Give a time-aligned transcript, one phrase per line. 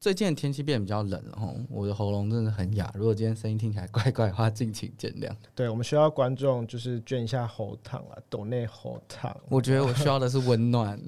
[0.00, 2.90] 最近的天气变得比较冷了吼，我的喉咙真的很哑。
[2.94, 5.30] 如果今天声音听起来怪怪的话，敬请见谅。
[5.54, 9.36] 对，我们需要观众就是捐一下喉糖啊，抖内喉糖。
[9.50, 10.98] 我觉得我需要的是温暖。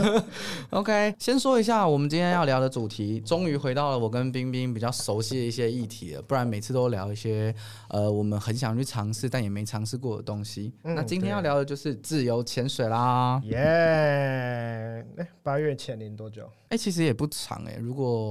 [0.70, 6.22] OK，先说一下我们今天要聊的主题，终于回到了我跟冰冰比较熟悉的一些议题了。
[6.22, 7.54] 不然每次都聊一些
[7.90, 10.72] 呃我们很想去尝试但也没尝试过的东西。
[10.84, 13.42] 嗯那今天要聊的就是自由潜水啦。
[13.44, 15.04] 耶！
[15.18, 16.48] 哎，八月潜龄多久？
[16.70, 18.21] 哎、其实也不长哎、如果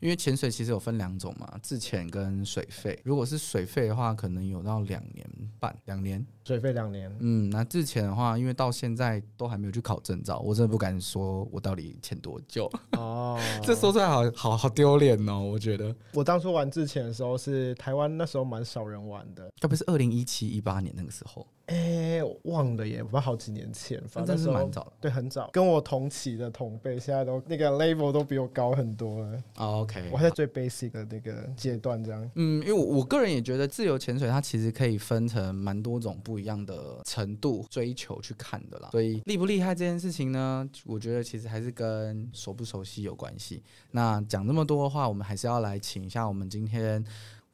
[0.00, 2.98] 因为潜水其实有分两种嘛，自潜跟水费。
[3.04, 5.26] 如果是水费的话，可能有到两年
[5.58, 6.24] 半，两年。
[6.44, 7.14] 水费两年。
[7.20, 12.70] 嗯，那之前的话，因为到现在都还没有去考证照，我真的不敢说我到底潜多久。
[12.92, 15.94] 哦， 这说出来好好好丢脸哦，我觉得。
[16.14, 19.50] 我当初玩之前的时候是台湾那时候蛮少人玩的。
[19.60, 24.92] 该不是二零一七一八年那个时候，哎，我忘了耶，不知道好几年前，那反正是蛮早的。
[25.00, 29.42] 对，很早，跟我同期的同辈，现在都那个 level 都比我高很多了。
[29.56, 32.30] 哦 OK，我还在最 basic 的那个阶段，这样。
[32.34, 38.88] 嗯，因为我我个人也觉得自由潜水它其实可以分成蛮多种不不一样的程度追求去看的啦。
[38.92, 43.60] 所以厉不厉害这件事情呢，我觉得其实还是跟熟不熟悉有关系。
[43.90, 47.04] 那讲这么多的话，我们还是要来请一下我们今天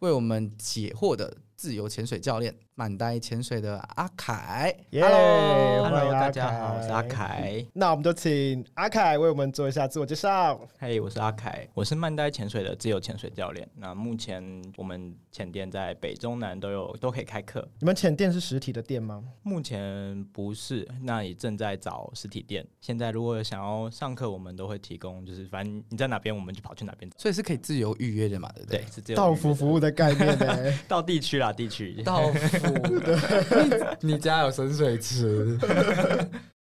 [0.01, 4.71] 为我们解惑的自由潜水教练满呆潜水的阿凯。
[4.91, 7.65] 耶，Hello，Hello，大家好，我是阿凯。
[7.73, 10.61] 那我们就请阿凯为我们做一下自我介绍。
[10.79, 13.67] 嘿我是阿凯，我是曼呆潜水的自由潜水教练。
[13.77, 17.67] 那目前我们潜店在北中南都有都可以开课。
[17.79, 19.25] 你们潜店是实体的店吗？
[19.43, 22.63] 目前不是，那也正在找实体店。
[22.83, 27.11] 现在如果想要上课，我们都会提供，就是反正你在哪边，我们就跑去哪边。
[27.17, 28.81] 所以是可以自由预约的嘛，对不对？
[28.81, 29.17] 对，是这样。
[29.17, 30.55] 到服服务的概念呢？
[30.87, 32.03] 到地区啦，地区。
[32.03, 32.66] 到付
[34.01, 35.59] 你你家有深水池？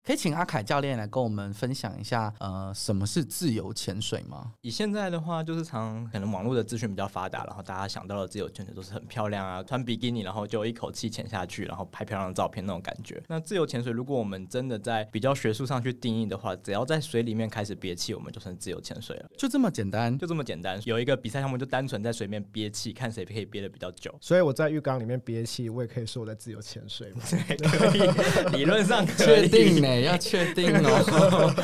[0.07, 4.53] 可以请阿凯教练来跟我们分享一下，呃，什么是自由潜水吗？
[4.61, 13.23] 以现在的话，就是常可能网络的资讯比较发达，然后大家想到的自由潜水都是很漂亮啊，穿比基尼，然后就一口气潜下去，然后拍漂亮的照片那种感觉。
[13.29, 20.19] 那自由潜水，如果我们真的在比较学术上去定义的话，只要在水里面开始憋气，我们就算自由潜水了，就这么简单？
[20.19, 20.79] 就这么简单。
[20.85, 24.15] 有一个比赛项目，就单纯在水面憋气，看谁可以憋得比较久。
[24.21, 27.23] 所以我在浴缸里面憋气，我也可以说我在自由潜水嘛。
[27.31, 29.49] 对，可以， 理论上可确以。
[29.49, 29.94] 定呢？
[30.03, 31.55] 要确定哦。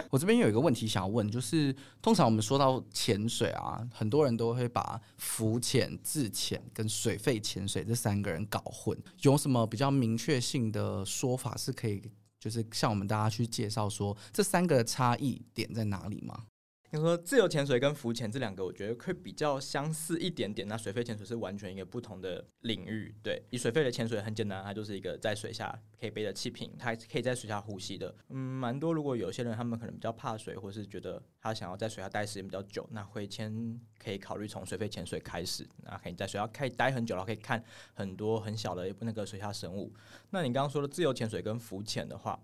[0.10, 8.96] 我这边有一个问题想要问，就是通常我们说到潜水啊，很多人都会把浮潜、自潜跟水肺潜水这三个人搞混。
[9.22, 12.02] 有什么比较明确性的说法是可以，
[12.38, 16.44] 就是向我们大家去介绍说这三个差异点在哪里吗？
[16.94, 20.68] 你说自由潜水跟浮潜这两个，我觉得会比较相似一点点。
[20.68, 23.12] 那水肺潜水是完全一个不同的领域。
[23.20, 28.14] 对，以水肺的潜水很简单，它就是一个在水下可以背着气瓶，它可以在水下呼吸的。
[28.28, 28.92] 嗯，蛮多。
[28.92, 35.68] 如果有些人他们可能比较怕水，或是觉得他想要在水下待时间比较久，那会先可以考虑从水肺潜水开始。
[35.82, 37.60] 那可以在水下可以待很久，然后可以看
[37.94, 39.92] 很多很小的那个水下生物。
[40.30, 42.40] 那你刚刚说的自由潜水跟浮潜的话，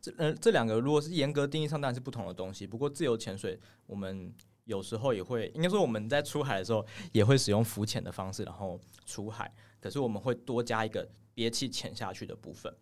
[0.00, 2.66] 这呃这两个如果是严格定义上当然是不同的东西。
[2.66, 4.32] 不过自由潜水我们
[4.64, 9.52] 有时候也会，应该说我们在出海的时候也会使用浮潜的方式，然后出海。
[9.80, 12.72] 可是我们会多加一个憋气潜下去的部分。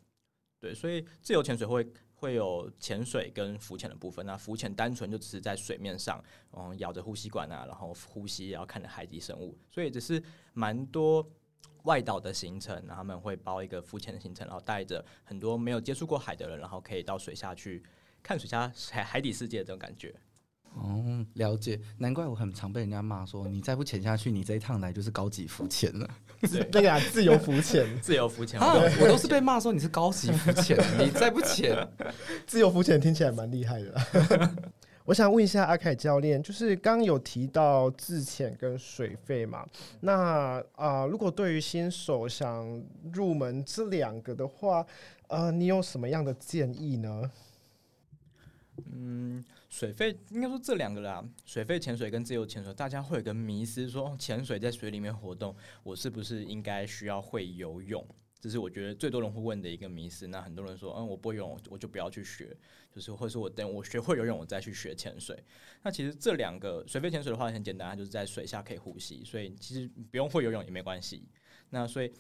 [0.61, 4.27] 对，所以自由潜水会会有潜水跟浮潜的部分。
[4.27, 9.57] 那浮潜单纯就只是在水面上，嗯，咬着呼吸管啊，然后呼吸，然后看着海底生物。
[9.71, 10.21] 所以只是
[10.53, 11.25] 蛮多
[11.85, 17.83] 外岛的行程，然后他们会包一个浮潜的行程，然后带着很多没有接触过海的人，然后可以到水下去
[18.23, 20.15] 看水下海海底世界的这种感觉。
[20.75, 26.09] 哦，了解，难怪我很常被人家骂说，你再不潜下去，你这一趟来就是高级浮潜了。
[26.41, 31.75] 对， 那个啊，自由浮潜， 自由浮潜，啊，我都是被骂说你是高级浮潜，你再不潜，
[32.47, 34.55] 自由浮潜听起来蛮厉害的啦。
[35.09, 39.67] 我想问一下阿凯教练，就是刚有提到自潜跟水费嘛？
[40.01, 42.85] 那啊、如果对于新手想
[43.15, 44.87] 入门这两个的话，
[45.29, 47.31] 呃，你有什么样的建议呢？
[48.93, 58.07] 嗯，水费应该说这两个啦，水费潜水跟自由潜水，大家会有个迷思说，潜水在水里面活动，我是不是应该需要会游泳？
[58.41, 60.27] 这是我觉得最多人会问的一个迷思。
[60.27, 62.57] 那很多人说，嗯，我不会游泳，我就不要去学，
[62.93, 65.43] 就是或者说我等我学会游泳，我再去学潜水。
[65.83, 71.29] 那其实这两个水肺潜水的话很简单，就是在水下可以呼吸，所以其实不用会游泳也没关系。
[71.71, 72.13] 那所以，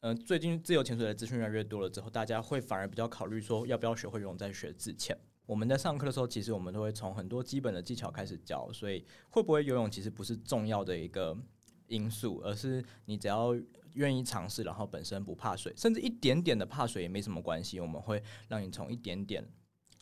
[0.00, 5.16] 嗯，最近自由潜水的资讯越来越多了之后，大家会反而比较考虑说，要不要学会游泳再学自潜。
[5.44, 11.34] 我们在上课的时候，其实我们都会从很多基本的技巧开始教，所以会不会游泳其实不是重要的一个
[11.88, 13.54] 因素，而是你只要
[13.94, 17.80] 愿意尝试，然后本身不怕水，甚至一点点的怕水也没什么关系。
[17.80, 19.44] 我们会让你从一点点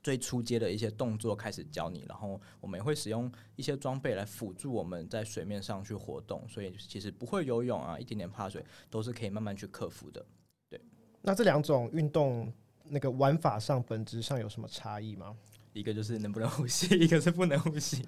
[0.03, 6.47] 最初阶的一些动作开始教你，然后我们也会使用一些装备来辅助我们在水面上去活动。
[6.49, 10.25] 所以其实不会游泳啊，一点点怕水都是可以慢慢去克服的。
[10.69, 10.81] 对，
[11.23, 12.53] 那这两种运动。
[12.89, 15.37] 那个玩法上本质上有什么差异吗？
[15.77, 18.03] 一个就是能不能呼吸， 一个是不能呼吸。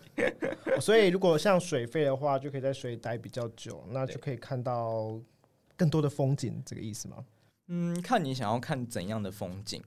[0.81, 5.21] 所以如果像水肺的话，就可以在水里待比较久，那就可以看到
[5.77, 7.23] 更多的风景，这个意思吗？
[7.67, 9.83] 嗯，看你想要看怎样的风景。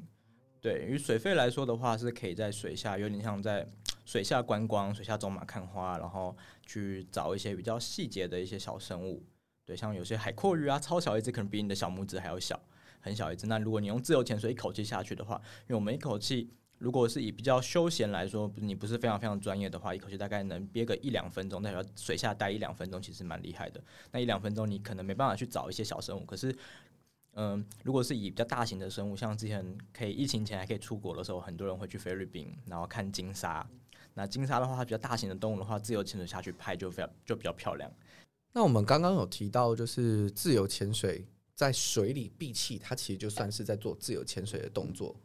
[0.62, 3.68] 对于水肺来说的话，是可以在水下，有点像在
[4.06, 6.38] 水下观光、水下走马看花，然后
[6.68, 9.24] 去找一些比较细节的一些小生物。
[9.66, 12.62] 对，像有些海阔鱼啊，超小一只，可能比你的小拇指还要小。
[13.00, 23.80] 很小一只，那如果你用自由潜水一口气下去的话，因为我们一口气，如果是以比较休闲来说，你不是非常非常专业的话，一口气大概能憋个一两分钟，代表水下待一两分钟，其实蛮厉害的。
[24.12, 26.54] 那一两分钟你可能没办法去找一些小生物，可是，
[27.34, 29.64] 嗯，如果是以比较大型的生物，像之前
[29.94, 33.64] 可以疫情前还可以出国的时候，很多人会去菲律宾，然后看金鲨。
[34.16, 37.92] 那金鲨的话，它比较大型的动物的话，自由潜水下去拍就非常就比较漂亮。
[38.54, 41.28] 那我们刚刚有提到，就是自由潜水。
[41.54, 45.16] 在水里闭气，它其实就算是在做自由潜水的动作。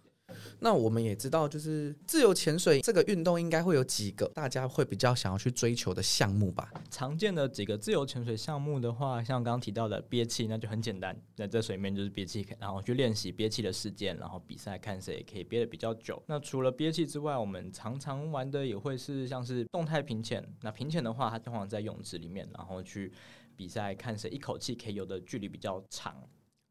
[0.61, 6.71] 那我们也知道，就是自由潜水这个运动应该会有几个大家会比较想要去追求的项目吧？
[6.91, 16.23] 常见的几个自由潜水项目的话，像刚刚提到的憋气，那就很简单，在这水面就是憋气，然后去练习憋气的事件，然后比赛看谁可以憋得比较久。
[16.27, 20.47] 那除了憋气之外，我们常常玩的也会是像是动态平潜。
[20.63, 23.13] 那平潜的话，它通常在泳池里面，然后去。
[23.59, 26.15] 比赛看谁一口气可以游的距离比较长，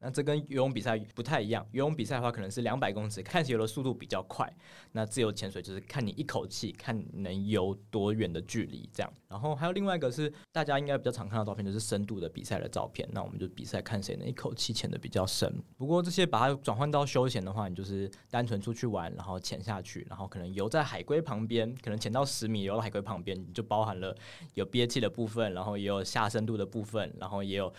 [0.05, 1.65] 那这跟游泳比赛不太一样。
[1.71, 4.47] 游泳比赛的话，可能是两百公尺，看谁游的速度比较快。
[4.91, 9.11] 那自由潜水就是看你一口气，看能游多远的距离这样。
[9.27, 13.09] 然后还有另外一个是大家应该比较常看到照片，就是深度的比赛的照片。
[13.11, 15.51] 那我们就比赛看谁能一口气潜的比较深。
[15.75, 24.15] 不过这些把它转换到休闲的话，你就是单纯出去玩，然后潜下去，然后可能游在海龟旁边，可能潜到十米，游到海龟旁边，就包含了
[24.53, 27.73] 有憋气的部分，然后也有下深度的部分，然后也有。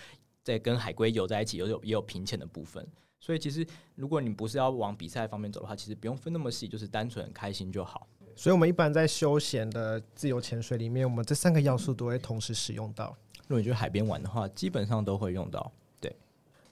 [0.47, 2.87] 在跟海龟游在一起，有有也有平潜的部分，
[3.19, 3.67] 所以其实
[3.97, 8.07] 如果你不是要往比赛方面走的话，其实不用分那么细，就是单纯开心就好。
[8.37, 13.17] 所以，我们一般在休闲的自由潜水里面，我们这三个要素都会同时使用到。
[13.49, 15.73] 如果你去海边玩的话，基本上都会用到。
[16.01, 16.15] 对，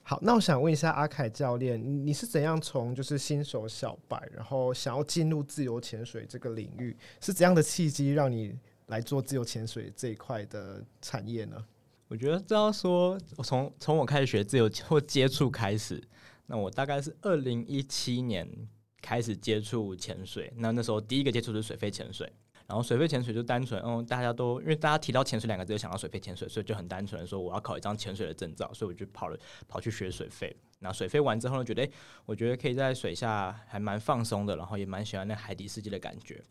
[0.03, 11.65] 好，那我想问一下阿凯教练，你是怎样从就是新手小白，然后想要进入自由潜水这个领域，是怎样的契机让你来做自由潜水这一块的产业呢？
[12.07, 16.01] 我觉得这样说，我从从我开始学自由或接触开始，
[16.45, 18.47] 那我大概是二零一七年
[19.01, 20.53] 开始接触潜水。
[20.57, 22.31] 那那时候第一个接触是水肺潜水，
[22.67, 30.55] 然后水肺潜水就单纯，嗯，大家都因为大家提到潜水两个字就想到水肺潜水，所以就很单纯的说我要考一张潜水的证照，所以我就跑了跑去学水肺。
[30.79, 31.89] 那水肺完之后呢，觉得哎，
[32.27, 36.43] 我觉得可以在水下还蛮放松的，然后也蛮喜欢那海底世界的感觉。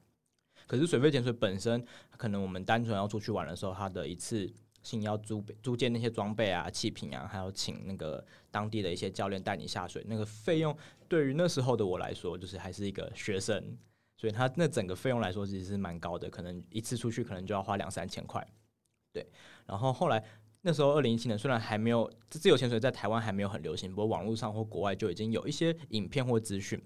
[0.66, 1.86] 可是水肺潜水本身，
[2.16, 4.52] 可能我们单纯要出去玩的时候，它的一次。
[4.84, 10.76] 性要租租借那些装备啊、气瓶啊，还要请那个当地的一些教练带你下水，那个费用
[11.08, 13.76] 对于那时候的我来说，就是还是一个学生，
[14.18, 18.46] 所以他那整个费用来说其实是蛮高的，可能一次出去可能就要花两三千块。
[19.10, 19.26] 对，
[19.66, 20.22] 然后后来
[20.60, 26.78] 那时候二零一七年，虽然还没有自由潜水在台湾还没有很流行，不过网络上或国外就已经有一些影片或资讯，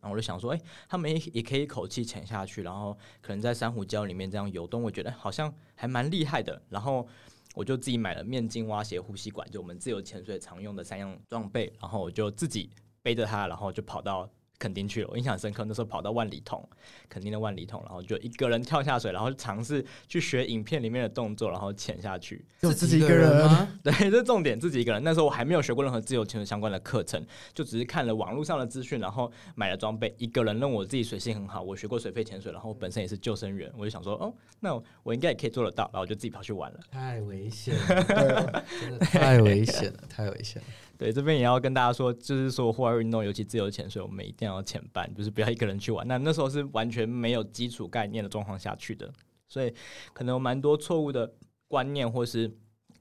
[0.00, 7.08] 然后我就想说，哎，他们也也可以一口气潜下去，然后可能在珊瑚礁里面这样游动，我觉得好像还蛮厉害的，然后。
[7.54, 12.70] 我就自己买了面镜、蛙鞋、呼吸管，就我们自由潜水常用的三样装备，然后我就自己
[13.02, 14.28] 背着它，然后就跑到。
[14.60, 15.64] 肯定去了，我印象深刻。
[15.64, 16.62] 那时候跑到万里桶，
[17.08, 22.44] 肯定的万里桶，然后就一个人跳下水，然后尝试去学影片里面的动作，然后潜下去。
[22.60, 23.66] 就自己一个人吗？
[23.82, 25.02] 对，这重点，自己一个人。
[25.02, 27.20] 那时候我还没有学过任何自由潜水相关的课程，
[27.54, 30.60] 就只是看了网络上的资讯，然后买了装备，一个人。
[30.60, 36.80] 认为我自己水性很好，我学过水肺潜水，然后本身也是救生员，我就想说，哦，那我应该也可以做得到，然后我就自己跑去玩了。
[36.90, 38.64] 太危险了，
[39.00, 40.68] 太危险了，太危险了。
[41.00, 46.06] 对，这边也要跟大家说，就是说户外运动，尤其自由潜水，我们一定要潜伴，就是不要一个人去玩。
[46.06, 49.10] 那那时候是完全没有基础概念的状况下去的，
[49.48, 49.72] 所以
[50.12, 51.32] 可能有蛮多错误的
[51.68, 52.54] 观念或是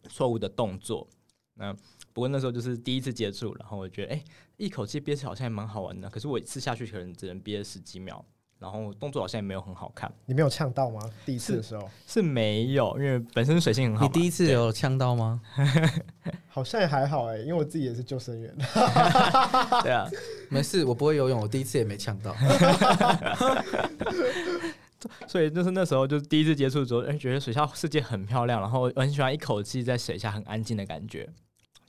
[0.08, 1.06] 错误的动作。
[1.56, 1.74] 那
[2.14, 4.24] 不过那时候就是第一次接触，然后我觉得哎、
[4.56, 6.10] 一口气憋气好像也蛮好玩的。
[6.10, 8.26] 可是我一次下去可能只能憋十几秒，
[8.60, 11.02] 然后动作好像也没有很好看，你没有呛到吗？
[11.26, 14.06] 第一次的时候是没有，因为本身水性很好。
[14.06, 15.42] 你第一次有呛到吗？
[16.50, 18.54] 好像也还好哎、因为我自己也是救生员。
[19.82, 20.06] 对啊，
[20.52, 22.36] 没事，我不会游泳，我第一次也没呛到。
[25.26, 31.30] 所以就是那时候就是第一次接触之后，哎、觉得水下世界很漂亮，然后我很喜欢一口气在水下很安静的感觉，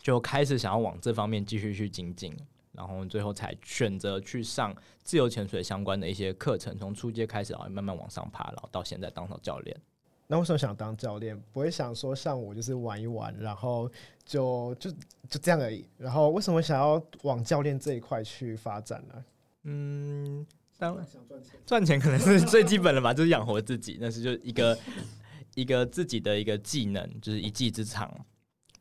[0.00, 2.32] 就开始想要往这方面继续去精进，
[2.80, 9.76] 然后最后才选择去上自由潜水相关的一些课程，从初阶开始，然后慢慢往上爬，然后到现在当上教练。
[10.26, 11.38] 那为什么想当教练？
[11.52, 13.90] 不会想说像我就是玩一玩，然后
[14.24, 14.90] 就就
[15.28, 15.84] 就这样而已。
[15.98, 19.24] 然后为什么想要往教练这一块去发展呢？
[19.64, 20.46] 嗯，
[20.78, 21.60] 当然想赚钱。
[21.66, 24.78] 赚钱可能是最基本的吧，就是养活自己，那是就一个
[25.54, 28.10] 一个自己的一个技能，就是一技之长。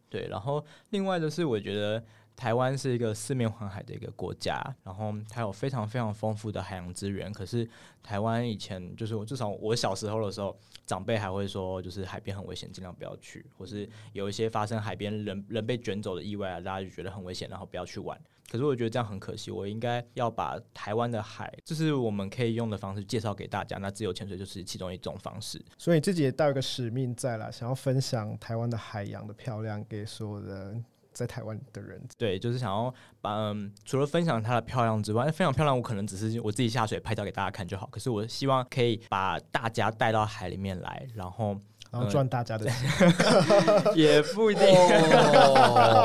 [0.07, 2.03] 对，然后另外的是，我觉得
[2.39, 7.29] 台湾是一个四面环海的一个国家，然后它有非常非常丰富的海洋资源。
[7.33, 7.67] 可是
[8.01, 18.17] 台湾以前就是我至少我小时候的时候，长辈还会说，就是海边很危险，尽量不要去，或是有一些发生海边人人被卷走的意外啊，大家就觉得很危险，然后不要去玩。
[18.49, 23.77] 可是我觉得这样很可惜，我应该要把台湾的海，就是我们可以用的方式介绍给大家。
[23.79, 25.61] 那自由潜水就是其中一种方式。
[25.77, 30.73] 所以自己也带有一个使命在啦，想要分享台湾的海洋的漂亮给所有的
[31.13, 32.01] 在台湾的人。
[32.17, 37.87] 对，就是想要把嗯，除了分享它的漂亮之外，分享漂亮我可能只是我自己下水拍照给大家看就好。
[37.91, 41.57] 可是我希望可以把大家带到海里面来，然后
[41.91, 43.13] 然后赚大家的钱，
[43.95, 44.63] 也不一定。
[44.65, 45.95] 哦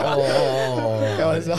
[1.18, 1.54] 开玩笑。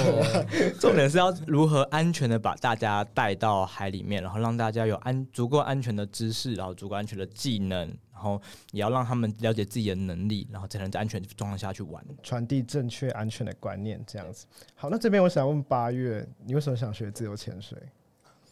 [0.79, 8.41] 重点是要如何安全的把大家带到海里面，然后让大家有安足够安全的知识，然后足够安全的技能，然后
[8.71, 12.03] 也要让他们了解自己的能力，然后才能在安全状况下去玩。
[12.23, 14.47] 传递正确安全的观念，这样子。
[14.73, 17.77] 好，那这边我想问八月，你为什么想学自由潜水？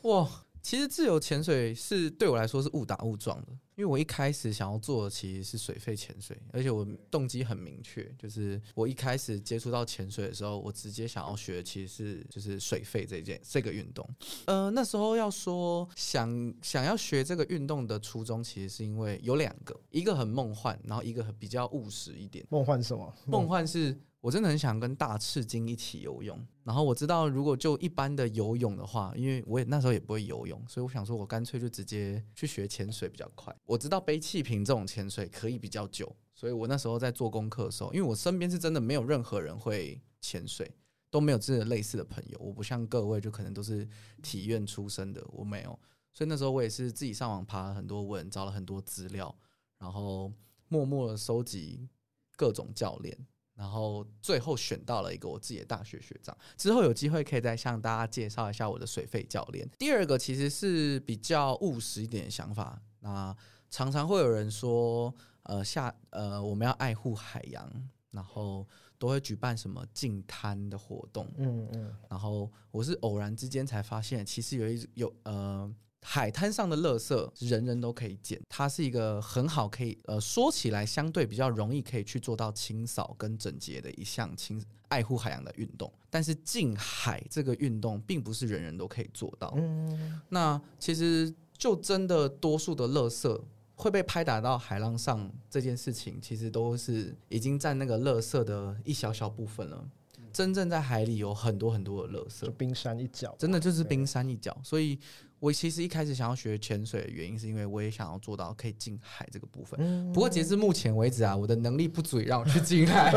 [0.03, 0.29] 哇，
[0.61, 14.07] 其实自由潜水是对我来说是误打误撞的，因为我一开始想要做的其实是水肺潜水，而且我动机很明确，就是我一开始接触到潜水的时候，我直接想要学的其实是就是水肺这件这个运动。
[14.45, 22.45] 呃，那时候要说想想要学这个运动的初衷，其实是因为有两个，一个很梦幻，然后一个很比较务实一点。
[22.49, 23.13] 梦幻什么？
[23.25, 33.53] 梦幻是我真的很想跟大赤鲸一起游泳，然后我知道如果就一般的游泳的话，因为我也那时候也不会游泳，所以我想说我干脆就直接去学潜水比较快。
[33.65, 40.71] 我知道背气瓶这种潜水可以比较久，所以我那时候在做功课的时候，因为我身边是真的没有任何人会潜水。
[41.11, 43.87] 都没有这类似的朋友，我不像各位就可能都是
[44.23, 45.79] 体院出身的，我没有，
[46.11, 49.37] 所以那时候我也是自己上网爬了很多文，找了很多资料，
[49.77, 50.33] 然后
[50.69, 51.87] 默默的收集
[52.35, 53.15] 各种教练，
[53.55, 56.35] 然后最后选到了一个我自己的大学学长。
[56.57, 59.69] 之后有机会可以再向大家介绍一下我的水费教练。
[59.77, 63.35] 第二个其实是比较务实一点的想法，那
[63.69, 68.67] 常常会有人说，呃，下呃我们要爱护海洋，然后
[68.97, 75.69] 都会举办什么净滩的活动，嗯嗯，然后我是偶然之间才发现，其实有一有呃
[76.03, 85.91] 海滩上的垃圾人人都可以捡，它是一个很好可以呃说起来相对比较容易可以去做到清扫跟整洁的一项清爱护海洋的运动。
[86.09, 89.51] 但是近海这个运动并不是人人都可以做到。
[89.57, 93.41] 嗯，那其实就真的多数的垃圾
[93.75, 99.89] 会被拍打到海浪上这件事情，其实都是已经占那个垃圾的一小小部分了。
[100.31, 104.55] 真正在海里有很多很多的垃圾就，冰山一角，真的就是冰山一角。
[104.63, 104.99] 所以
[105.43, 109.77] 我其实一开始想要学潜水的原因，是因为我也想要做到可以进海这个部分。
[109.83, 113.11] 嗯不过截至目前为止啊，我的能力不足以让我去进海。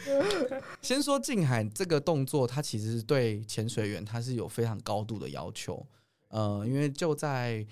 [0.82, 5.82] 先说进海这个动作，它其实是对潜水员它是有非常高度的要求。
[6.28, 7.66] 呃，因为就在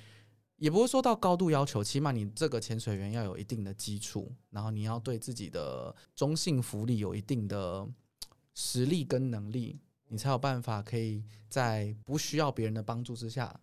[0.57, 7.87] 也不会说到高度要求，起码你这个潜水员要有一定的基础，然后你要对自己的中性浮力有一定的
[8.55, 13.55] 实力跟能力，你才有办法可以在不需要别人的帮助之下。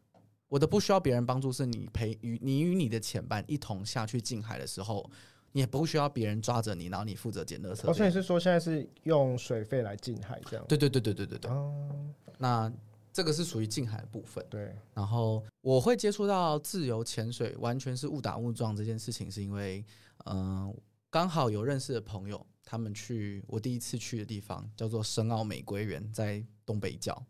[0.51, 5.09] 我的不需要别人帮助，是你陪与你与你的潜伴一同下去进海的时候，
[5.53, 7.89] 你也不需要别人抓着你，然后你负责捡垃圾。
[7.89, 10.65] 哦，所以是说现在是用水费来进海这样？
[10.67, 11.49] 对对对对对对对。
[11.49, 12.05] 哦，
[12.37, 12.69] 那
[13.13, 14.45] 这个是属于近海的部分。
[14.49, 19.85] 对，然后我会接触到自由潜水，完全是误打误撞这件事情，是因为
[20.25, 20.75] 嗯，
[21.09, 27.25] 刚、好有认识的朋友，他们去我第一次去的地方叫做深澳玫瑰园，在东北角。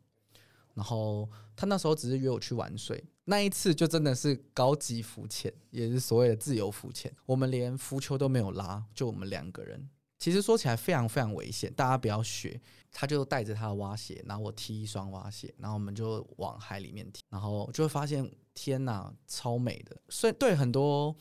[0.82, 7.16] 然后他那时候只是约我去玩水，那一次就真的是高级浮潜，也是所谓的自由浮潜。
[7.28, 12.60] 我们连浮球都没有拉，就我们两个人其实说起来非常非常危险，大家不要学。
[12.92, 19.96] 他就带着他的蛙鞋，然后我踢一双蛙鞋，然后我们就往海里面踢，然后就会发现天哪，超美的。
[20.10, 21.16] 所以对很多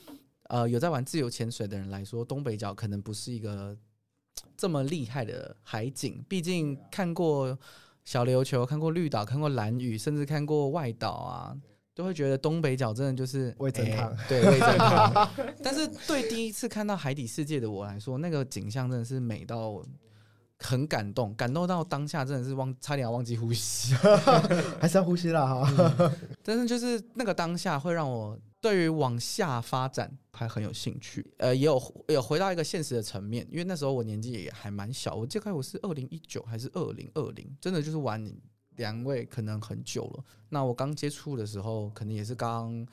[0.45, 3.77] 呃有在玩自由潜水的人来说，东北角可能不是一个
[4.57, 7.59] 这么厉害的海景，毕竟看过
[8.05, 11.57] 小琉球、看过绿岛、看过蓝屿，甚至看过外岛啊。
[11.93, 15.29] 都会觉得东北角真的就是味噌汤，对味噌汤。
[15.63, 19.83] 但是对第一次看到海底世界的我来说，那个景象真的是美到
[20.59, 23.93] 很感动，感动到当下真的是忘差点要忘记呼吸，
[24.81, 26.13] 还是要呼吸啦哈。
[26.43, 38.33] 但是就是那个当下会让我对于往下发展还很有兴趣，呃，也有有回到一个现实的层面，因为那时候我年纪也还蛮小，我记得我是二零一九还是二零二零，真的就是玩。
[38.77, 42.87] 两位可能很久了，那我刚接触的时候，可能也是刚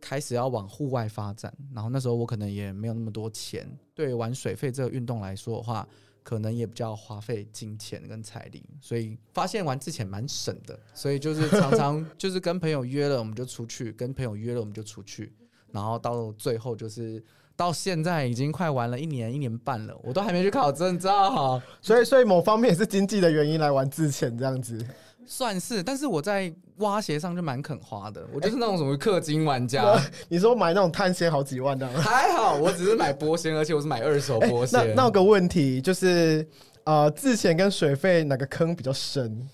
[0.00, 5.88] 开始要往户外发展，然后那时候我可能也没有那么多钱，对玩水费这个运动来说的话，
[6.22, 15.32] 可能也比较花费金钱跟财力，所以发现玩之前蛮省的，所以就是常常 就是跟朋友约了我们就出去，跟朋友约了我们就出去，
[15.70, 17.22] 然后到最后就是
[17.56, 24.78] 到现在已经快玩了一年一年半了，我都还没去考证照，所以所以某方面也是经济的原因来玩自潜这样子。
[25.26, 28.26] 算是，但是我在挖鞋上就蛮肯花的。
[28.32, 29.98] 我就是那种什么氪金玩家。
[30.28, 31.88] 你说买那种碳纤好几万的？
[32.00, 34.82] 还好，我只是买波纤，而且我是买二手波鞋。
[34.96, 36.46] 那个问题就是，
[36.84, 39.48] 呃，自钱跟水费哪个坑比较深？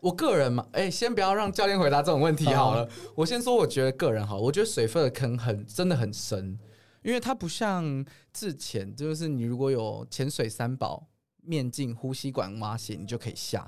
[0.00, 2.88] 我个人嘛，哎，先不要让教练回答这种问题好了。
[3.14, 6.58] 我先说，我觉得个人好，我觉得水费的坑很真的很深，
[7.02, 11.06] 因为它不像自潜，就是你如果有潜水三宝、
[11.42, 13.66] 面镜、呼吸管、挖鞋，你就可以下。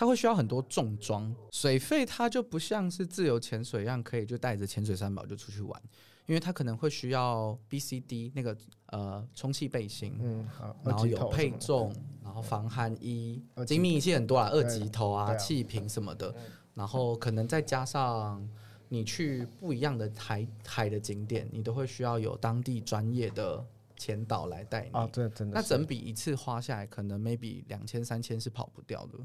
[0.00, 5.82] 它会需要很多重装，水费它就不像是自由潜水一样，可以就带着潜水三宝就出去玩，
[6.24, 16.34] 因为它可能会需要 B、C、D 那个呃充气背心，嗯，好，然后有配重，然后防寒衣，精密仪器很多啊，二级头啊，气瓶什么的，
[16.72, 18.42] 然后可能再加上
[18.88, 23.62] 你去不一样的海海的景点，你都会需要有当地专业的
[23.98, 29.18] 前导来带你啊，对，真的，那整笔一次花下来，可能 maybe 两千三千是跑不掉的。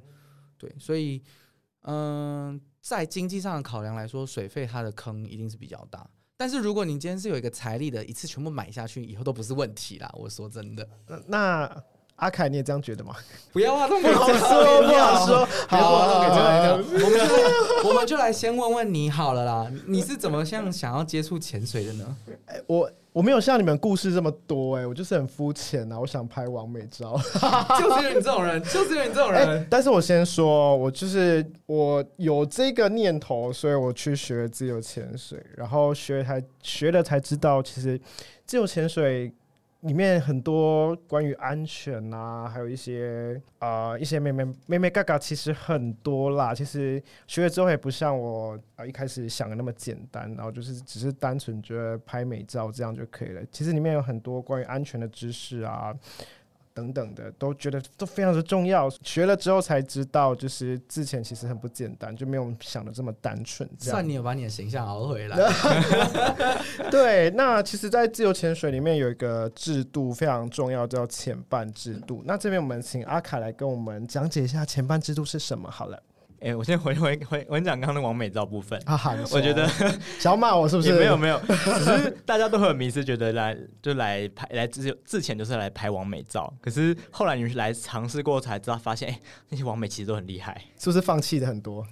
[0.65, 1.21] 对，所以，
[1.81, 6.09] 嗯，在经济上的考量来说，水费它的坑一定是比较大。
[6.37, 10.11] 但是如果你今天是有一个财力的，一次全部买下去，以后都不是问题啦。
[10.15, 10.89] 我说真的，
[11.27, 11.83] 那
[12.15, 13.15] 阿凯你也这样觉得吗？
[13.51, 15.47] 不要啊，都不好说，不好说。
[15.67, 22.15] 好，我们就我们就来先问问你好了啦，你是怎么像想要接触潜水的呢？
[22.67, 22.91] 我。
[23.15, 25.97] 我没有像你们故事这么多哎，我就是很肤浅呐。
[25.97, 27.17] 我想拍完美照，
[27.79, 29.65] 就是因为你这种人，就是因为你这种人。
[29.69, 37.97] 但是我先说，我就是我有这个念头，所以我去学自由潜水，然后学才学了才知道，其实
[38.45, 39.33] 自由潜水。
[39.85, 46.53] 里面很多关于安全啊，还有一些啊一些妹妹妹妹嘎嘎，其实很多啦。
[46.53, 53.41] 其实学了之后也不像我啊一开始想的那么简单，然后就是只是单纯觉得拍美照这样就可以了。
[53.51, 55.95] 其实里面有很多关于安全的知识啊。
[56.75, 63.67] 等等的都觉得都非常的重要，学了之后才知道，就是之前其实很不简单，就没有想的这么单纯。
[63.79, 65.37] 算你有把你的形象熬回来。
[66.91, 72.21] 对，那其实，在自由潜水里面有一个制度非常重要，叫潜伴制度。
[72.25, 75.71] 那这边我们请阿卡来跟我们讲解一下潜伴制度是什么。
[75.71, 76.03] 好了。
[76.45, 78.79] 哎，我先回回回，我讲刚刚的完美照部分。
[78.85, 79.67] 啊，好，我觉得
[80.19, 80.93] 想骂我是不是？
[80.93, 86.53] 没有没有， 只是大家都很迷失，觉得来就来拍来自之前就是来拍完美照。
[86.61, 91.83] 可是后来你们来尝试过才知道，发现哎，那些完美其实都很厉害，是不是放弃的很多？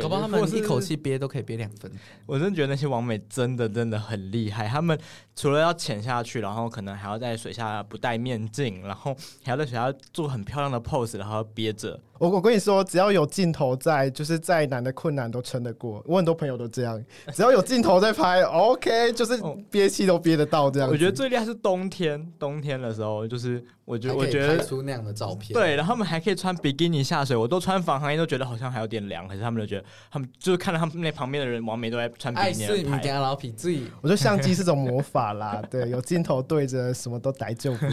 [0.00, 1.90] 搞不好他们一口气憋都可以憋两分。
[2.24, 4.98] 我真的觉得那些完美真的真的很厉害，他们
[5.34, 9.14] 除了要潜下去，然后可能还要在水下不戴面镜，然后
[9.44, 11.98] 还要在水下做很漂亮的 pose，然后憋着。
[12.18, 16.00] 我我跟你说，只要有镜头在，就是再难的困难都撑得过。
[16.06, 17.02] 我很多朋友都这样，
[17.34, 19.36] 只要有镜头在拍，OK，就是
[19.70, 20.88] 憋气都憋得到这样。
[20.88, 25.52] 我觉得最厉害是冬天，冬天的时候，就是我觉得我觉得拍出那样的照片。
[25.52, 33.00] 对，然后他们还可以穿比基尼下水，我都穿防寒衣都觉得好像还有点凉，可是他们就觉得他们就是看到他们那旁边的人，王美都在穿比基尼拍。
[33.10, 37.74] 爱老皮自己，我觉得相机是种魔法啦， 对，有镜头对着什么都逮就。
[37.74, 37.86] 不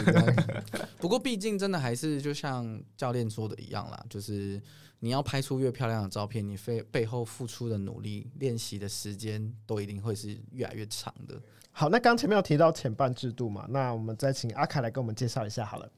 [1.01, 4.19] 不过毕竟真的还是就像教练说的一样啦，就。
[4.19, 4.61] 是
[5.01, 11.41] 你要拍出越漂亮的照片，你非背后付出的努力、练习的时间都一定会是越来越长的。
[11.71, 15.89] 好，那刚前面有提到前半制度嘛，那我们再请阿凯来跟我们介绍一下好了。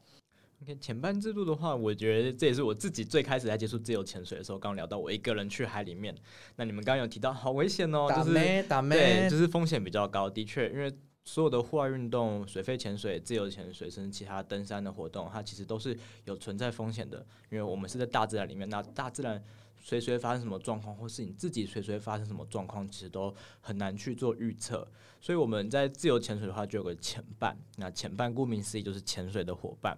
[0.61, 6.15] OK，前半制度的话，我觉得这也是我自己最开始在接触自由潜水的时候，刚聊到我一个人去海里面。
[6.55, 10.29] 那你们刚刚有提到好危险哦，就是打对，就是风险比较高。
[10.29, 19.41] 的确，因为所有的户外运动，水肺潜水、自由潜水，甚至其他登山的活动，它其实都是有存在风险的，因为我们是在大自然里面，那大自然
[19.79, 24.87] 随随发生什么状况，或是你自己随随发生什么状况，其实都很难去做预测。
[25.19, 29.97] 所以我们在自由潜水的话，就有个潜伴，那潜伴顾名思义就是潜水的伙伴。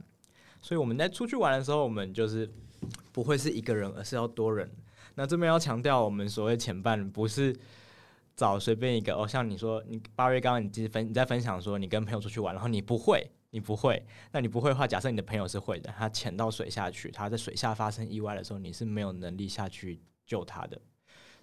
[0.62, 2.50] 所以我们在出去玩的时候，我们就是
[3.12, 4.70] 不会是一个人，而是要多人。
[5.16, 7.56] 那这边要强调，我们所谓潜伴不是
[8.36, 20.82] 找随便一个哦，像你说，你八月刚刚你其实分你在分享说，你跟朋友出去玩，然后你不会，你不会，那你不会的话，假设你的朋友是会的，他潜到水下去，他在水下发生意外的时候，你是没有能力下去救他的。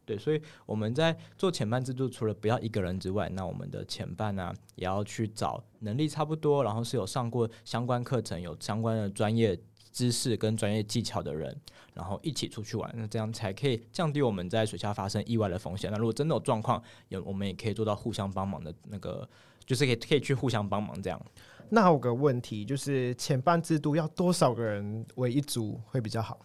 [0.04, 9.56] 对，所以我们在做潜伴制度，除了不要一个人之外，那我们的潜伴呢，也要去找能力差不多，然后是有上过相关课程、有相关的专业
[9.92, 11.54] 知识跟专业技巧的人，
[11.94, 15.90] 然后一起出去玩，那这样才可以降低我们在水下发生意外的风险。
[15.90, 19.28] 那如果真的有状况，也我们也可以做到互相帮忙的那个，
[19.64, 21.20] 就是可以可以去互相帮忙这样。
[21.70, 26.38] 那有个问题就是潜伴制度要多少个人为一组会比较好？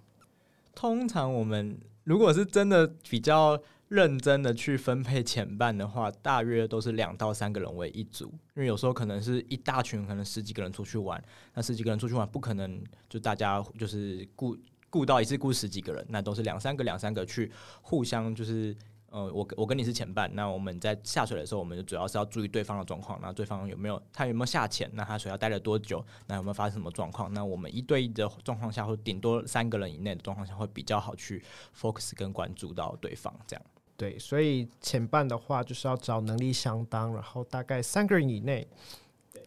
[0.73, 1.77] 通常我们。
[2.05, 14.57] 如果是真的比较认真的去分配前半的话，大约都是两到三个人为一组，因为有时候可能是一大群，可能十几个人出去玩，那十几个人出去玩不可能就大家就是顾
[14.89, 18.75] 顾到一次顾十几个人，那都是两三个两三个去互相就是。
[19.11, 27.33] 呃，我我跟你是前半，那我们在下水的时候，我们就主要是要注意对方的状况，那对方有没有他有没有下潜，那他水要待了多久，那有没有发生什么状况？
[27.33, 31.41] 那我们一对一的状况下，或顶多三个人以内的状况下，会比较好去
[31.79, 33.65] focus 跟关注到对方这样。
[33.97, 38.67] 对，所以前半的话就是要找能力相当，然后大概三个人以内，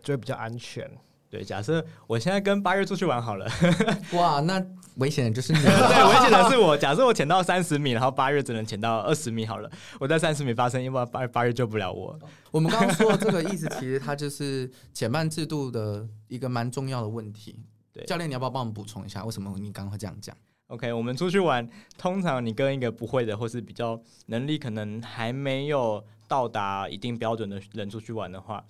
[0.02, 0.90] 就会比较安全。
[1.30, 3.46] 对，假设我现在跟八月出去玩好了，
[4.16, 4.64] 哇，那
[4.96, 6.74] 危险的就是你， 对，危险的是我。
[6.74, 12.18] 假设我潜到三十米，然后八月只能潜到二十米好了，我在三十米发生意外，八八月救不了我。
[12.50, 17.60] 我们刚刚说的这个意思，其实它就是减慢制度的一个蛮重要的问题。
[17.92, 20.34] 对，教练，你要不要帮我们补充一下，为什么你刚刚会这样讲
[20.68, 28.64] ？OK，我们出去玩，通常你跟一个不会的，或是比较能力可能还没有到达一定标准的人出去玩的话。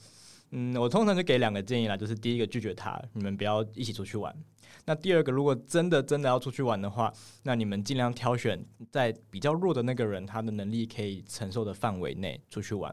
[0.50, 4.34] 嗯，我通常就给两个建议啦，就是第一个拒绝他，你们不要一起出去玩。
[4.86, 12.90] 那第二个，如果真的真的要出去玩的话，那你们尽量挑选在比较弱的那个人他的能力可以承受的范围内出去玩。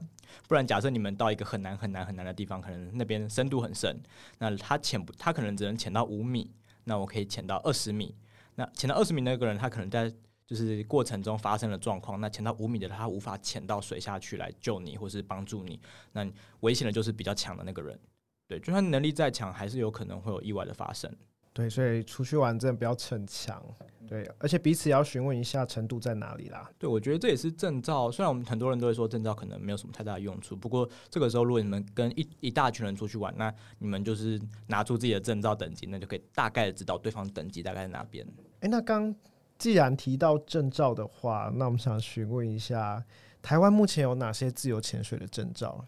[0.50, 3.98] 不然，假设你们到一个很难很难很难的地方，可能那边深度很深，
[4.39, 6.52] 那他潜不，他可能只能潜到五米，
[6.84, 8.13] 那我可以潜到二十米。
[8.56, 10.13] 那潜到二十米那个人，他可能在。
[10.48, 15.80] 就是过程中发生了状况，那潜到五米的他无法潜到水下去来救你，或是帮助你，
[16.12, 16.24] 那
[16.60, 18.00] 危险的就是比较强的那个人。
[18.48, 21.12] 对，就算能力再强，还是有可能会有意外的发生。
[21.56, 23.63] 对，所以出去玩真的不要逞强。
[24.06, 26.70] 对，而且彼此要询问一下程度在哪里啦。
[26.78, 28.12] 对，我觉得这也是证照。
[28.12, 34.38] 虽然我们很多人都会说证照可能没有什么太大的用处，不过这个时候如果你们跟一一大群人出去玩，那你们就是
[34.68, 38.28] 拿出自己的证照等级，那就可以大概的知道对方等级大概在哪边。
[38.60, 39.15] 哎，那刚。
[39.58, 43.02] 既然提到证照的话，那我们想询问一下，
[43.41, 45.86] 台湾目前有哪些自由潜水的证照？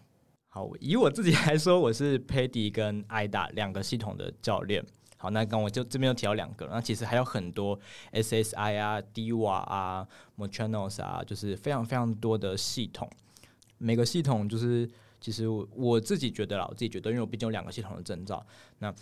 [0.48, 4.82] 好，以我自己来说，我是 Paddy 跟 IDA 两个系统的教练。
[5.18, 7.78] 好，那刚我就这边又提到两个，那其实还有很多
[8.12, 13.06] SSI 啊、DWA 啊、m o c h a n n e l s 啊，就是非常非常多的系统。
[13.76, 14.88] 每个系统就是，
[15.20, 18.46] 其实我自己觉得啦，我自己觉得，因为我毕竟有两个系统的证照，
[18.78, 18.94] 那。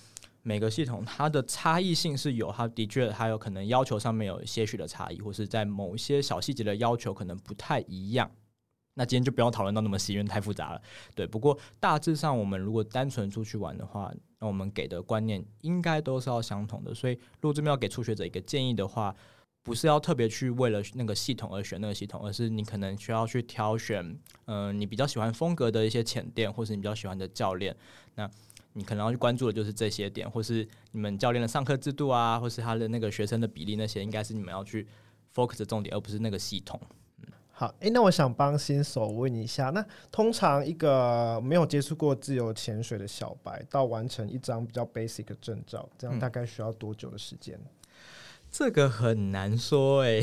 [0.43, 8.31] 每个系统它的差异性是有，它的确还有可能要求上面有些许的差异，或是在某一些小细节的要求可能不太一样。
[8.99, 10.81] 那今天就不要讨论到那么细，因为太复杂了。
[11.15, 16.95] 对，不过大致上我们如果单纯出去玩的话，那我们给的观念应该都是要相同的。
[16.95, 19.15] 所以如果这边要给初学者一个建议的话，
[19.63, 27.77] 不是要特别去为了那个系统而选那个系统，而是你可能需要去挑选，嗯，你比较喜欢风格的一些浅店，或是你比较喜欢的教练。
[28.15, 28.31] 那
[28.73, 34.87] 你可能要去关注的就是这些点，或是你们教练的上课制度啊，或是他的那个学生的比例那些，应该是你们要去
[35.35, 36.81] focus 的重点，而不是那个系统。
[37.57, 47.59] 嗯，好，诶，那我想帮新手问一下，那通常一个没有接触过自由潜水的小白，到完成一张比较 basic 的证照，这样大概需要多久的时间？
[48.51, 50.23] 这个很难说，诶，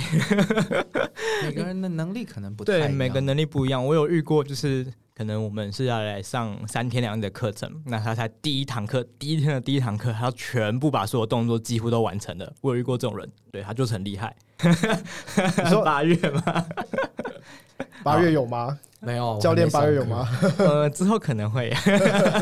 [1.44, 3.86] 每个人的能力可能不 对，每个能力不一样。
[3.86, 4.86] 我有遇过，就是。
[5.16, 12.52] 可能我们是要来上三天两夜的课程，那他才第一堂课，第一天的第一堂课，他要全部把所有动作几乎都完成了。
[12.62, 14.36] 我有遇过这种人，对他就是很厉害。
[15.64, 16.66] 你说八月吗？
[18.04, 18.78] 八月有吗？
[19.00, 20.28] 没有，教练八月有吗？
[20.58, 21.74] 呃，之后可能会。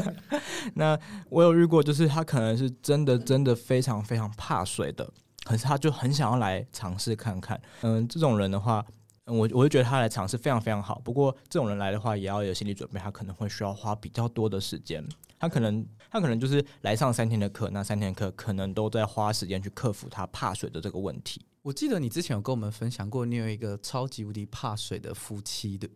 [0.75, 0.97] 那
[1.29, 5.07] 我有遇过，就是他可能是真的真的非常非常怕水的，
[5.43, 7.59] 可是他就很想要来尝试看看。
[7.81, 8.85] 嗯，这种人的话。
[8.87, 8.95] 嗯
[9.37, 10.99] 我我就觉得他来尝试非常非常好。
[11.05, 15.01] 不过这种人来的话，也要有心理准备，他可能会需要花比较多的时间。
[15.39, 21.39] 他可能他可能就是来上三天的课，那三天的课可能都在花时间去克服他怕水的这个问题。
[21.63, 25.87] 我记得你之前有跟我们分享过，你有一个超级无敌怕水的夫妻的，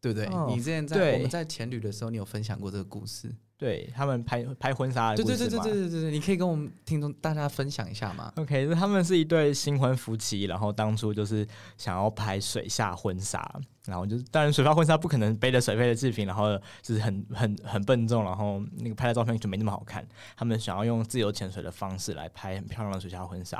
[0.00, 0.26] 对不对？
[0.26, 3.32] 哦你之前在我们在前旅的时候，你有分享过这个故事。
[3.62, 11.46] 对他们拍拍婚纱的对对对对对对对对，你可以跟我们听众大家分享一下吗？OK，他们是一对新婚夫妻，然后当初就是
[11.78, 13.40] 想要拍水下婚纱，
[13.84, 20.04] 然后就是当然水下婚纱不可能背着水费的制品，然后就是很很很笨重，然后那个拍的照片就没那么好看。
[20.36, 23.58] 他们想要用自由潜水的方式来拍很漂亮的水下婚纱，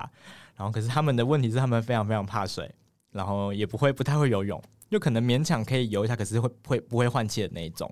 [0.57, 2.69] 然后可是他们的问题是他们非常非常怕水，
[3.13, 4.61] 然后也不会不太会游泳，
[4.91, 7.89] 就可能勉强可以游一下，可是会会不会换气的那一种。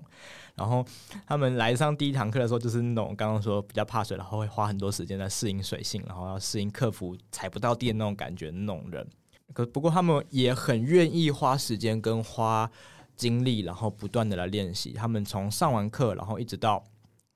[0.55, 0.85] 然后
[1.25, 9.07] 他们来上第一堂课的时候，就是那种刚刚说比较怕水，然后会花很多时间在适应水性，然后要适应克服踩不到地的那种感觉的那种人。
[9.53, 12.69] 可不过他们也很愿意花时间跟花
[13.15, 14.93] 精力，然后不断的来练习。
[14.93, 16.83] 他们从上完课，然后一直到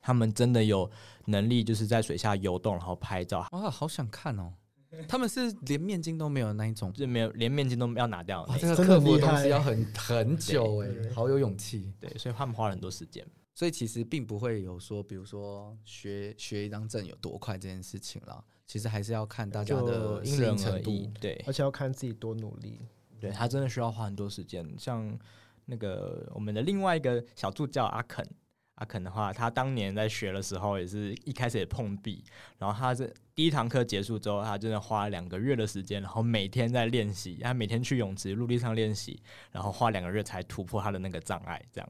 [0.02, 0.90] 他们真的有
[1.26, 4.54] 能力，就是在水下游动，然后拍照，哇，好想看哦！
[5.08, 8.58] 他们是连面巾都没有那一种，就是没有连面巾都要拿掉的哇。
[8.58, 11.94] 这个真的克服的东西要很很久哎对，好有勇气。
[12.00, 13.26] 对，所以他们花了很多时间。
[13.54, 22.82] 所以其实并不会有说，比如说学学一张证有多快这件事情啦，其实还是要看大家的适因人而应程度异。，对，而且要看自己多努力。
[23.18, 24.68] 对他真的需要花很多时间。
[24.78, 25.18] 像
[25.66, 28.28] 那个我们的另外一个小助教阿肯，
[28.76, 32.24] 阿肯的话，他当年在学的时候也是一开始也碰壁，
[32.58, 41.90] 然后他是第一堂课结束之后，他真的花了两个月的时间，然后每天在练习，他每天去泳池、陆地上练习，然后花两个月才突破他的那个障碍，这样。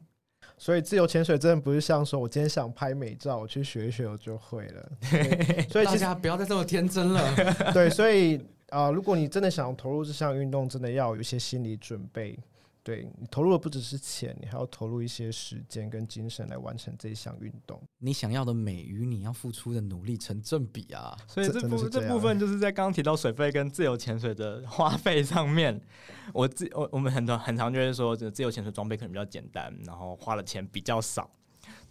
[0.57, 4.91] 所以自由潜水真的不是像说我今天想拍美照，我去学一学我就会了。
[5.69, 7.73] 所以大其实家不要再这么天真了。
[7.73, 12.37] 对，所以啊、如果你真的想投入这项运动，真的要有一些心理准备。
[12.85, 17.81] 对你投入的不只是钱，你还要投入一些时间跟精神来完成这一项运动。
[17.97, 21.17] 你想要的美与你要付出的努力成正比啊！
[21.27, 25.81] 所以这部是这这部分 就是在刚刚提到水费跟自由潜水的 花费上面，
[26.31, 31.27] 我自我我们很多很常就会说，这自由潜水装备可能比较简单，然后花的钱比较少。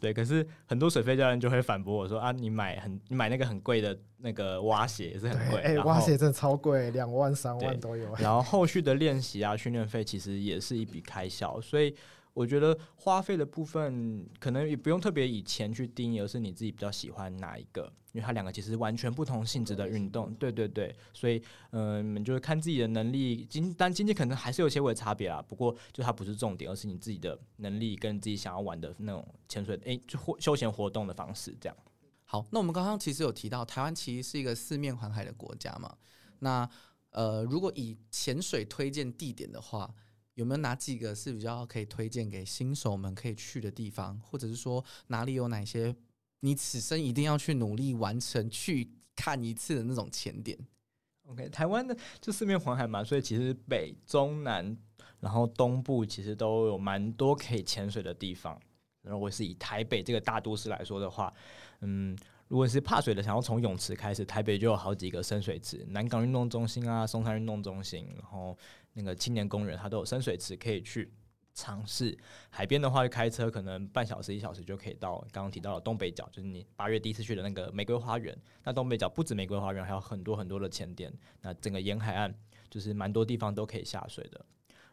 [0.04, 8.14] 对，可是很多水费教练就会反驳我说啊，你买很你买那个很贵的那个蛙鞋也是很贵，哎、蛙鞋真的超贵，两万、三万都有。
[8.16, 11.94] 然后后续的练习啊、训练费其实也是一笔开销，所以
[12.34, 20.32] 我觉得花费的部分可能也不用特别以钱去定义，而是你自己比较喜欢哪一个，因为它两个其实完全不同性质的运动。
[20.36, 25.42] 对对对，所以嗯，你们就是看自己的能力，经但经济可能还是有些微差别啦。
[25.42, 31.76] 不过就它不是重点，而是你自己的能力跟自己想要玩的那种潜水，诶，就活休闲活动的方式这样。
[32.24, 35.94] 好，那我们刚刚其实有提到，台湾其实是一个四面环海的国家嘛。
[36.38, 36.68] 那
[37.10, 39.92] 呃，如果以潜水推荐地点的话，
[40.34, 45.94] 有没有哪几个是比较可以推荐给新手们可以去的地方，或者是说哪里有哪些
[46.44, 50.58] 你此生一定要去努力完成、去看一次的那种潜点
[51.26, 54.76] ？OK，台湾的就四面环海嘛，所以其实北、中、南，
[55.20, 58.60] 然后东部其实都有蛮多可以潜水的地方。
[59.00, 61.32] 如果是以台北这个大都市来说的话，
[61.80, 62.14] 嗯，
[62.48, 68.54] 如果是怕水的，想要从泳池开始，台北就有好几个深水池，南港运动中心啊、松山运动中心，然后
[68.92, 71.10] 那个青年公园，它都有深水池可以去
[71.54, 72.16] 尝试。
[72.50, 78.36] 海边的话，开车可能半小时一小时就可以到刚刚提到的东北角，就是你八月第一次去的那个玫瑰花园。
[78.64, 81.12] 那东北角不止玫瑰花园，还有很多很多的潜点。
[81.40, 82.34] 那整个沿海岸
[82.68, 84.44] 就是蛮多地方都可以下水的。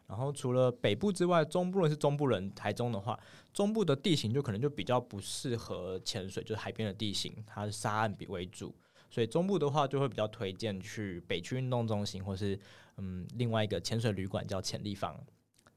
[0.06, 3.18] 然后除了北部之外，中部人是中部人，台中的话，
[3.54, 8.74] 中部的地形就可能就比较不适合潜水，就是海边的地形，它是沙岸比为主，
[9.08, 12.58] 所以中部的话就会比较推荐去北区运动中心，或是
[12.98, 15.18] 嗯另外一个潜水旅馆叫潜立方。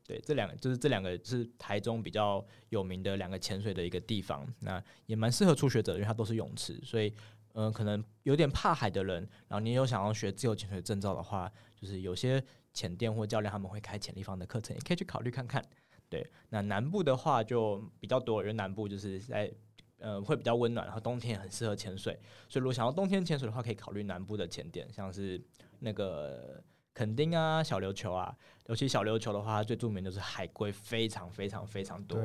[0.07, 7.09] 对，这两个就是这两个是台中比较有名的两个潜水的一个地方，那也蛮适合初学者，因为它都是泳池，所以
[7.53, 15.63] 嗯、呃可能有点怕海的人，然后你有想要学自由潜水证照的话，就是有些潜店或教练他们会开潜立方的课程，也可以去考虑看看。
[16.07, 19.51] 对，那南部的话就比较多，因为南部就是在
[19.97, 22.13] 呃会比较温暖，然后冬天也很适合潜水，
[22.47, 25.43] 所以如果想要冬天潜水的话，可以考虑南部的潜点，像是
[25.79, 26.63] 那个
[26.95, 28.33] 垦丁啊、小琉球啊，
[28.67, 32.17] 尤其小琉球的话，最著名的就是海龟非常非常非常多，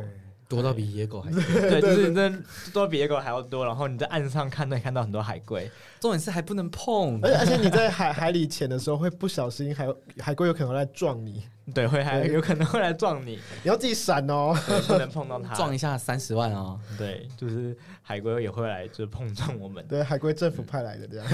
[0.48, 1.42] 多到比野狗还多。
[1.60, 7.28] 对，就是你真的多比野狗还要多，然后你在岸上看那看到很多海龟，重点是还不能碰而。
[7.30, 11.42] 且而且你在 海海里潜的时候，会不小心海海龟有可能会来撞你。
[11.74, 14.54] 对，会还有可能会来撞你，你要自己闪哦。
[14.86, 15.54] 不能碰到它。
[15.56, 16.78] 撞一下三十万哦。
[16.98, 21.26] 对，就是海龟也会来，就是碰撞我们，对，海龟政府派来的这样，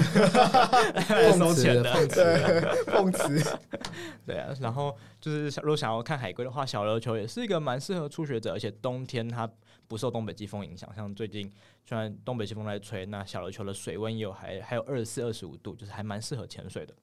[0.93, 2.07] 来 收钱的。
[2.07, 3.57] 对，碰瓷。
[4.25, 9.49] 对啊，然后就是想如果想要看海龟的话，小琉球也是一个蛮适合初学者，而且冬天它
[9.87, 10.89] 不受东北季风影响。
[10.95, 11.51] 像最近
[11.85, 16.93] 虽然东北季风在吹，那小琉球的水温也有还还有二十四、二十五度，就是还蛮适合潜水的。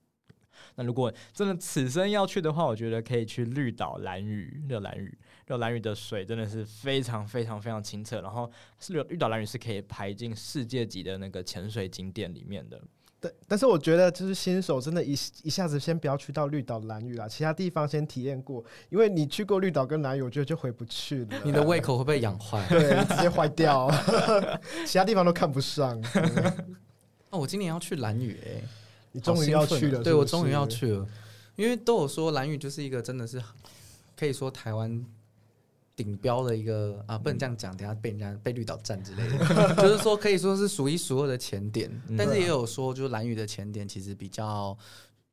[0.77, 5.17] 那如果真的此生要去的话，我觉得可以去绿岛蓝屿、热蓝屿。
[5.47, 12.81] 热蓝屿的水真的是非常非常非常清澈，然后是绿绿岛蓝屿是可以排进世界级的那个潜水景点里面的。
[13.21, 15.13] 但但是我觉得，就是新手真的一
[15.43, 21.37] 一下子先不要去到绿岛、蓝屿啦，其他地方先体验过，因为你去过绿岛跟蓝屿，我觉得就回不去了。
[21.45, 22.67] 你的胃口会被养坏。
[22.71, 23.91] 对，直接坏掉，
[24.87, 26.03] 其他地方都看不上。
[27.29, 28.63] 哦，我今年要去蓝屿哎、
[29.15, 30.67] 你终于要去了，对我终于要。
[30.67, 31.09] 去了，
[31.55, 33.41] 因为都有说蓝屿就是一个真的是
[34.17, 35.05] 可以说台湾
[35.95, 44.77] 顶标的一个啊，不能这样讲，等下被人家被绿岛占之类的， 就是说可以说是数一数二的潜点，嗯但是也有说就是蓝屿的潜点其实比较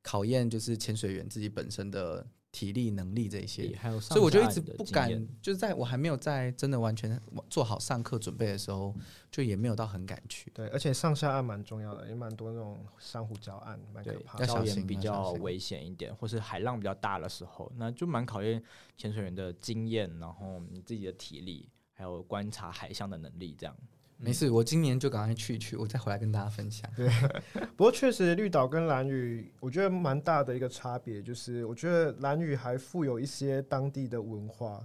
[0.03, 3.75] 考验就是潜水员自己本身的体力能力这一些。
[3.75, 5.09] 还有上所以我就一直不敢，
[5.41, 8.93] 就是在我还没有在真的完全做好上课准备的时候，
[9.31, 10.51] 就也没有到很敢去。
[10.53, 14.45] 对，而且上下岸蛮重要的，也蛮多那种珊瑚礁岸，蛮可对怕，的。
[14.45, 18.61] 要小心礁岩比较危险一点，或是海浪比较大的时候，那就蛮考验
[18.97, 23.75] 潜水员的经验，然后你自己的体力，还有观察海象的能力，这样。
[24.23, 26.89] 没事，我今年就赶快去一去，我再回来跟大家分享。
[26.95, 27.09] 对
[27.75, 34.79] 不过确实，绿岛跟蓝屿，我觉得蛮大的一个差别，就是我觉得蓝屿还富有一些当地的文化，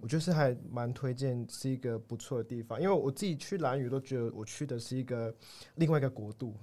[0.00, 2.80] 我觉得是还蛮推荐，是一个不错的地方。
[2.80, 5.34] 因为我自己去蓝屿都觉得我去的是一个
[5.76, 6.54] 另外一个国度，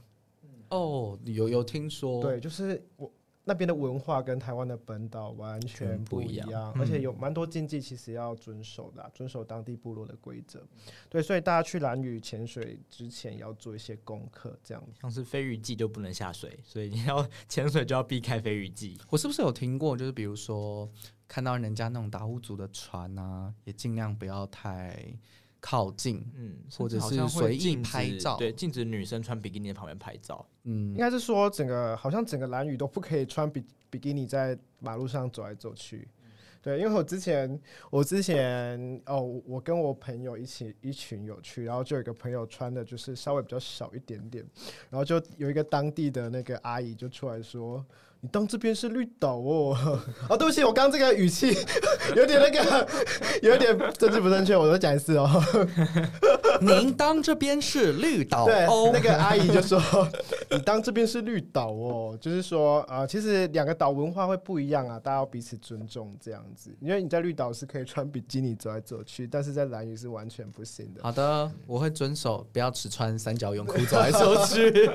[0.70, 3.12] 哦，有有听说，对，就是我
[3.50, 10.64] 那边的文化跟台湾的本岛完全全不不一一样而且有蛮多禁忌其实要遵守的啊、遵守当地部落的规则。
[11.10, 14.84] 对，所以大家去蓝屿潜水之前也要做一些功课，这样。
[15.02, 19.00] 像是飞鱼季就不能下水，所以你要潜水就要避开飞鱼季。
[19.10, 19.98] 我是不是有听过？
[19.98, 20.88] 就是比如说
[21.28, 25.12] 看到人家那种达悟族的船啊，也尽量不要太
[25.60, 26.26] 靠近。
[26.36, 30.46] 嗯，或者是随意拍照对，禁止女生穿比基尼在旁边拍照。
[30.64, 36.08] 嗯应，该是说整个好像整个蓝屿都不可以穿比比基尼在马路上走来走去。
[36.62, 37.58] 对，因为我之前
[37.90, 44.46] 我之前哦，我跟我朋友一起一群有去，然后就有一个朋友穿的就是稍微比较少一点点，
[44.90, 47.84] 然后就有一个当地的那个阿姨就出来说
[48.22, 49.78] ：“你当这边是绿岛哦。
[50.30, 51.56] ”哦，对不起，我刚刚这个语气
[52.16, 52.88] 有点那个，
[53.42, 55.30] 有点政治不正确，我再讲一次哦。
[56.62, 59.82] 您当这边是绿岛对，哦，那个阿姨就说
[60.52, 66.76] ：“你当这边是绿岛哦，就是说啊、呃其实两个岛文化会不一样啊，大家要彼此尊重这样子。
[66.82, 71.02] 因为你在绿岛是可以穿比基尼走来走去，但是在蓝屿是完全不行的。
[71.02, 74.92] 好的，我会遵守，不要只穿三角泳裤走来走去。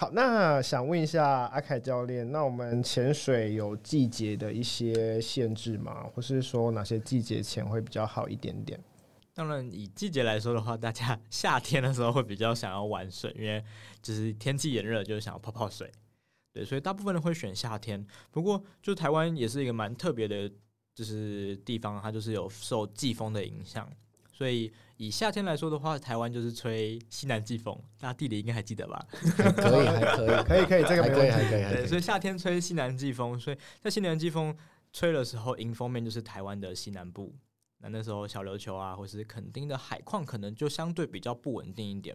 [0.00, 6.04] 好，那想问一下阿凯教练，那我们潜水有季节的一些限制吗？
[6.14, 8.82] 或是说哪些季节潜会比较好一点点？
[9.34, 13.62] 当然，以季节来说的话，大家 夏天的时候会比较想要玩水，因为
[14.00, 15.92] 就是天气炎热，就是想要泡泡水。
[16.54, 18.02] 对，所以大部分人会选夏天。
[18.30, 20.50] 不过，就台湾也是一个蛮特别的，
[20.94, 23.86] 就是地方，它就是有受季风的影响。
[24.32, 29.02] 所以以夏天来说的话，台湾就是吹西南季风，大家地理应该还记得吧？
[29.56, 31.30] 可以，还可以，可以，可以，这个还可以，没问题。
[31.30, 31.86] 还可以，还对，可以。
[31.86, 34.54] 所以夏天吹西南季风，所以在西南季风
[34.92, 37.34] 吹的时候，迎风面就是台湾的西南部。
[37.78, 42.14] 那那时候小琉球啊，或是垦丁的海况可能就相对比较不稳定一点。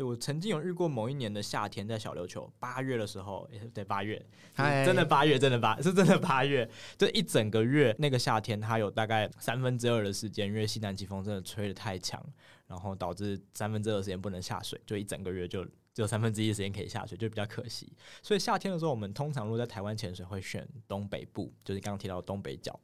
[0.00, 12.18] 对我曾经有遇过某一年的夏天，在小琉球八月的时候，也对八月，嗨真的八月，真的八是真的八月，这一整个月那个夏天，它有大概三分之二的时间，因为西南季风真的吹得太强，
[12.66, 17.92] 然后导致三分之二的时间不能下水，就一整个月就只有三分之一的时间可以下水，就比较可惜。
[18.22, 22.80] 所以夏天的时候，我们通常如果在台湾潜水会选东北部，就是刚刚提到的东北角。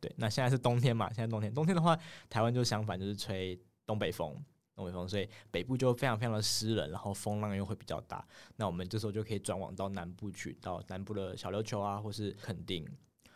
[0.00, 4.36] 对，那现在是冬天嘛，现在冬天，冬天的话，台湾就相反，就是吹东北风。
[4.78, 8.24] 东北风，所以北部就非常非常的湿冷，然后风浪又会比较大。
[8.54, 12.84] 那我们这时候就可以转往到南部去，到南部的小琉球啊，或是垦丁。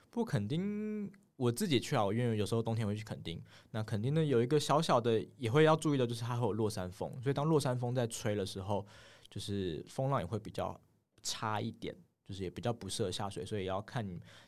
[0.08, 3.42] 不过垦丁我自己去啊，我因为有时候冬天会去垦丁。
[3.72, 8.86] 那垦丁呢有一个小小的也会要注意的，就是它会有落山风，所以当落山风在吹的时候，
[9.28, 10.80] 就是风浪也会比较
[11.22, 11.92] 差一点。
[12.32, 14.02] 就是也比较不适合下水，所以也要看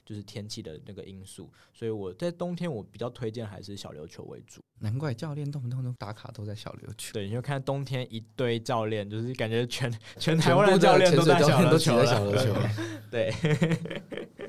[0.07, 1.53] 就是天气的那个因素。
[1.75, 4.62] 所以我在冬天我比较推荐还是小琉球为主。
[4.78, 11.61] 难怪教练动不动都打卡都在小琉球，对，你就看冬天一堆教练，就是感觉全全台湾的教练潜都在小。
[11.61, 12.55] 琉球。
[13.11, 13.30] 对，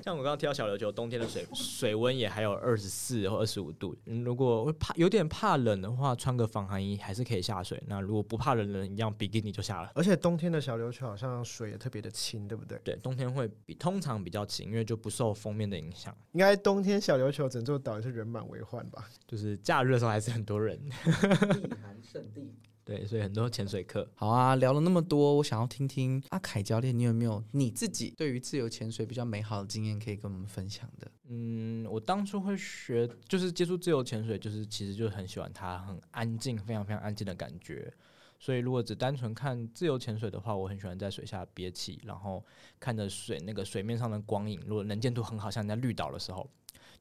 [0.05, 3.95] 像我刚刚提到小琉球，冬天的水水温也还有二十四或二十五度。
[4.05, 7.81] 嗯如果会怕有点怕冷的话，穿个防寒衣还是可以下水。
[7.87, 9.91] 那如果不怕冷的人，一样比基尼就下了。
[9.95, 12.79] 而且冬天的小琉球好像水也特别的清，对不对？
[12.83, 16.15] 对，冬天会比通常比较清，因为就不受封面的影响。
[16.33, 19.09] 应该冬天小琉球整座岛也是人满为患吧？
[19.27, 22.53] 就是假日的时候还是很多人， 避寒圣地。
[22.85, 24.07] 对，所以很多潜水课。
[24.13, 31.11] 好啊，聊了那么多，我想要听听阿凯教练，你有没有你自己对于自由潜水比较美好的经验可以跟我们分享的？
[31.27, 37.91] 嗯，我当初会学，就是接触自由潜水，就是其实就很喜欢它很安静、非常非常安静的感觉。
[38.37, 42.45] 所以如果只单纯看自由潜水的话，我很喜欢在水下憋气，然后
[42.79, 46.47] 看着水那个水面上的光影，如果能见度很好，像在绿岛的时候，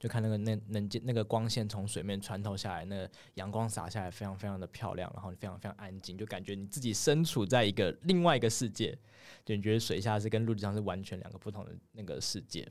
[0.05, 8.95] 就看那个那能见那个光线从水面穿透下来，那个阳光洒下来，非常非常的漂亮，然后非常非常安静，就感觉你自己身处在一个另外一个世界，
[9.47, 12.69] 就你觉得水下是跟陆地上是完全两个不同的那个世界。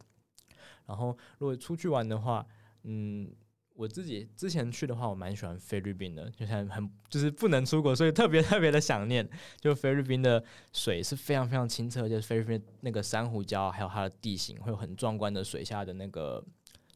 [0.86, 2.46] 然后如果出去玩的话，
[2.84, 3.34] 嗯，
[3.74, 9.28] 我自己之前去的话，我蛮喜欢菲律宾的，就像很就是不能出国，所以特别特别的想念。
[9.60, 16.46] 就菲律宾的水是非常非常清澈，就是菲律宾那个珊瑚礁，还有它的地形，会有很壮观的水下的那个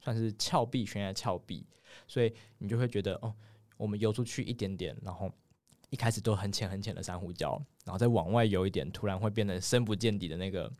[0.07, 1.65] 算是峭壁，悬崖峭壁，
[2.07, 3.35] 所以你就会觉得哦，
[3.75, 5.29] 我们游出去一点点，然后
[5.89, 10.71] 一开始都很浅很浅的珊瑚礁，然后再往外游一点，突然会变得深不见底的那个。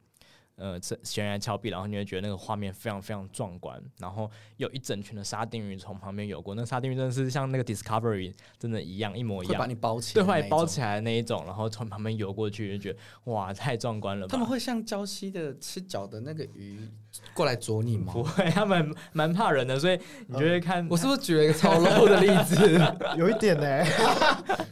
[0.57, 10.81] 呃，这悬崖峭壁，然后你会觉得那个画面非常非常壮观，然后有一整群的沙丁鱼从旁边游过，那沙丁鱼真的是像那个 Discovery 真的一样，一模一样，会把你包起对，来，会把你包起。
[10.81, 12.99] 来的那一种，然后从旁边游过去，就觉得
[13.31, 14.31] 哇，太壮观了吧。
[14.31, 16.89] 他们会像礁溪的吃脚的那个鱼
[17.33, 18.23] 过来啄你吗不？
[18.23, 22.55] 会，他们蛮怕人的，所以你就会看，我是不是举了一个超 low 的例子？
[23.15, 23.85] 有一点呢、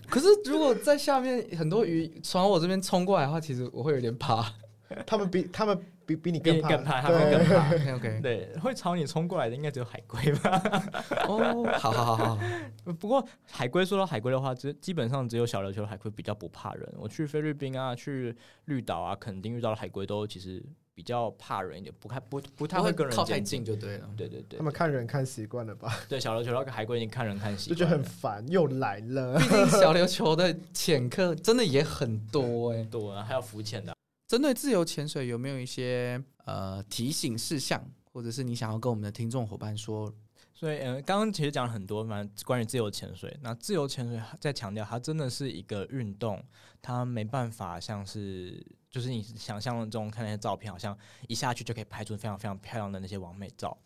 [0.09, 4.51] 可是如果在下面很多鱼从我这边冲过来的话，其实我会有点怕。
[5.05, 7.75] 他们比他们比比你更怕，更怕，他对们更怕。
[7.75, 10.61] OK OK，对，会朝你冲过来的应该只有海龟吧？
[11.27, 12.39] 哦，好好好好好，
[12.99, 16.93] 不过海龟说到海龟的话，只基本上只有小琉球的海龟比较不怕人。
[16.97, 18.35] 我去菲律宾啊，去
[18.65, 24.09] 绿岛啊，肯定遇到的海龟都其实比较怕人一点，不太不不太会跟人靠太近就对了。
[24.15, 29.37] 对对对他，们看人看习惯了吧，对小琉球那个海龟，已经看人看习就觉得惯了，很烦，又来了。
[29.41, 33.95] 毕竟小琉球的潜客真的也很多哎、多啊，还有浮潜的啊。
[34.27, 40.13] 针对自由潜水，有没有一些呃提醒事项，或者是你想要跟我们的听众伙伴说？
[40.57, 43.37] 所以，嗯、刚刚其实讲了很多嘛，关于自由潜水。
[43.41, 46.41] 那自由潜水在强调，它真的是一个运动，
[46.81, 50.97] 它没办法像是就是你想象中看那些照片，好像
[51.27, 53.77] 一下去就可以拍出非常非常漂亮的那些完美照。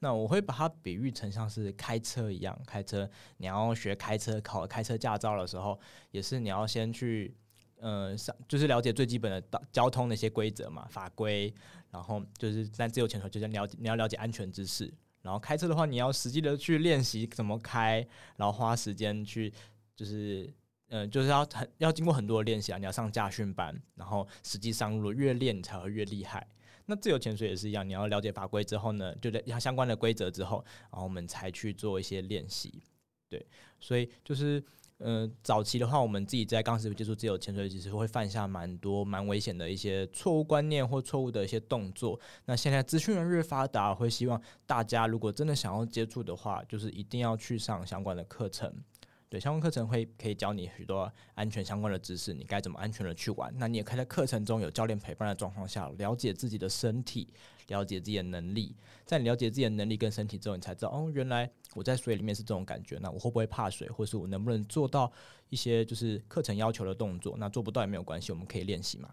[0.00, 5.78] 那我会把它比喻成像是开车一样，开车你要学开车考开车驾照的时候，
[6.10, 7.34] 也是你要先去。
[7.78, 11.52] 呃，上就是了解最基本的道交通的一些规则嘛，法规，
[11.90, 18.06] 然后就是在自由潜水就是了解你要了解安全知识，然后开车的话，你要实际的去练习怎么开，
[18.36, 19.52] 然后花时间去，
[19.94, 20.50] 就是，
[20.88, 26.46] 嗯，就是要很要经过很多的练习啊，你要上驾训班，然后实际上路越练才会越厉害。
[26.86, 32.82] 那自由潜水也是一样，你要了解法规之后呢，就要相关的规则之后，然后我们才去做一些练习。
[33.28, 33.46] 对，
[33.78, 34.64] 所以就是。
[34.98, 42.18] 嗯，早期的话，我们自己在刚开始接触自由潜水，其实会犯下蛮多蛮危险的一些错误观念或错误的一些动作。
[42.46, 48.72] 那现在资讯越发达，会希望大家如果真的想要接触的话，就是一定要去上相关的课程。
[49.28, 53.52] 对，相关课程会可以教你许多安全相关的知识，你该怎么安全的去玩。
[53.58, 57.26] 那你也可以在课程中有教练陪伴的状况下，了解自己的身体，
[57.66, 58.76] 了解自己的能力。
[59.04, 62.98] 在你了解自己的能力跟身体之后，你才知道哦，原来我在水里面是这种感觉。
[63.02, 65.10] 那我会不会怕水，或是我能不能做到
[65.48, 67.36] 一些就是课程要求的动作？
[67.36, 69.12] 那做不到也没有关系，我们可以练习嘛。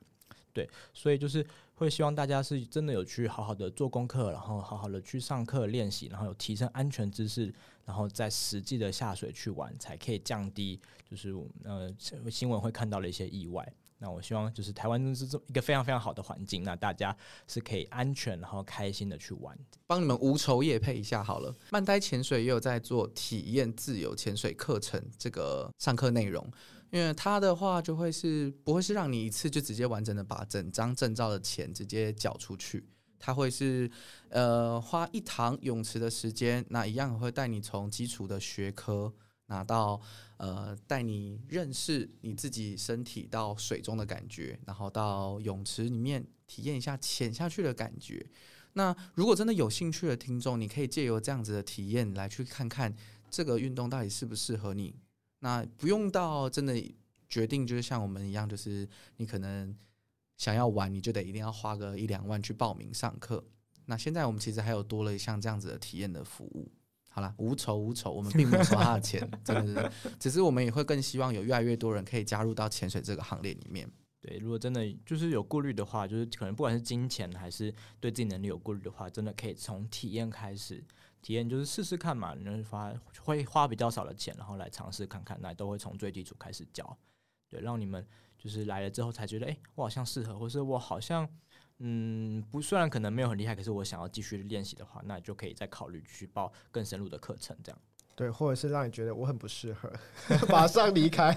[0.53, 7.51] 对，所以就是会希望大家是真的有去好好的做功课，然后好好的去上课练习，然后有提升安全知识，
[7.85, 10.79] 然后再实际的下水去玩，才可以降低
[11.09, 11.33] 就是
[11.63, 11.91] 呃
[12.29, 13.67] 新闻会看到的一些意外。
[13.97, 17.15] 那我希望就是台湾是这一个非常非常好的环境，那大家
[17.47, 19.57] 是可以安全然后开心的去玩。
[19.87, 21.55] 帮你们无酬夜配一下好了。
[21.71, 26.45] 慢呆潜水也有在做体验自由潜水课程这个上课内容，
[26.93, 32.87] 因为它的话就会是不会是让你一次就直接完整的把整张证照的钱直接缴出去，
[33.17, 33.89] 它会是
[34.29, 39.11] 呃花一堂泳池的时间，那一样会带你从基础的学科
[39.47, 39.99] 拿到
[40.37, 48.23] 呃带你认识你自己身体到水中的感觉，然后到泳池里面体验一下潜下去的感觉。
[48.73, 52.95] 那如果真的有兴趣的听众，你可以借由这样子的体验来去看看
[53.31, 54.93] 这个运动到底适不适合你。
[55.43, 56.73] 那不用到真的
[57.27, 58.87] 决定，就是像我们一样，就是
[59.17, 59.75] 你可能
[60.37, 63.43] 想要玩，你就得一定要花个一两万去报名上课。
[63.87, 66.71] 那现在我们其实还有多了像这样子的体验的服务。
[67.09, 73.85] 好啦，无酬无酬，我们并没有收他的钱，真的是，只是我们也会更希望有越来越多人可以加入到潜水这个行列里面。
[74.21, 80.81] 对，如果真的就是有顾虑的话，就是可能不管是金钱还是对自己能力有顾虑的话，真的可以从体验开始，
[81.23, 82.93] 体验就是试试看嘛，你会花
[83.23, 86.95] 会花比较少的钱，然后来尝试看看，那都会从最基础开始教，
[87.49, 88.05] 对，让你们
[88.37, 91.27] 就是来了之后才觉得，哎，我好像适合，或是我好像。
[91.79, 97.81] 嗯，不，虽然可能没有很厉害，可是我想要继续练习的话，那就可以再考虑去报更深入的课程，这样。
[98.15, 99.91] 对，或者是让你觉得我很不适合，
[100.47, 101.35] 马上离开。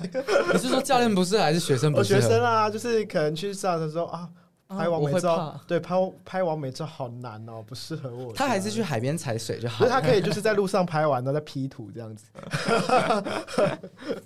[0.53, 2.21] 你是说教练不适合，还是学生不适合？
[2.21, 4.31] 学生啊，就是可能去上的时候啊。
[4.69, 5.95] 拍完美照，对，拍
[6.25, 8.33] 拍完美照好难哦，不适合我。
[8.33, 9.87] 他还是去海边踩水就好。
[9.87, 12.27] 他可以就 是在路上拍完，然后再 P 图这样子。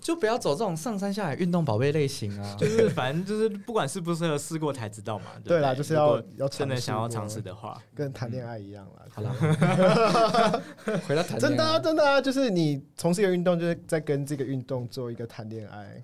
[0.01, 2.55] 就不要走这种上山下海运动宝贝类型啊。
[2.59, 5.27] 就是反正就是不管适不适合试过才知道嘛。
[5.45, 9.03] 对啦，就是要要真的想要尝试的话，跟谈恋爱一样啦。
[9.13, 10.63] 好了，
[11.07, 16.03] 回到谈真的啊，真的啊，就是你从事一个运动，就是在跟这个运动做一个谈恋爱。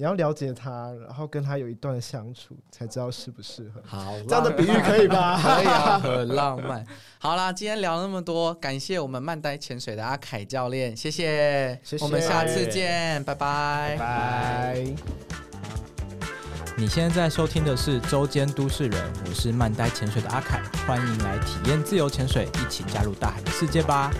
[0.00, 3.82] 你要了解他，然后跟他有一段相处，才知道适不适合。
[3.84, 5.36] 好，这样的比喻可以吧？
[5.44, 6.82] 可以啊，很浪漫。
[7.18, 14.84] 好啦，今天聊那么多，感谢我们慢呆潜水的阿凯教练，谢谢，谢谢，我们下次见，拜拜，拜。
[16.78, 24.10] 你现在在收听的是周间都市人，我是慢呆潜水的阿凯，欢迎来体验自由潜水，一起加入大海的世界吧。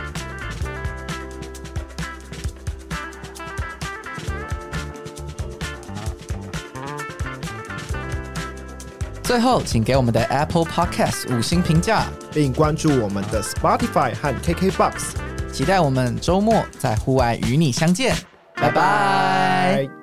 [9.30, 15.12] 最后，请给我们的 Apple Podcast 五星评价，并关注我们的 Spotify 和 KKBox。
[15.52, 18.16] 期待我们周末在户外与你相见，
[18.56, 19.99] 拜拜。